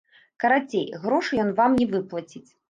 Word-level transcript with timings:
Карацей, 0.43 0.87
грошай 1.03 1.43
ён 1.45 1.53
вам 1.61 1.77
не 1.83 1.87
выплаціць. 1.93 2.45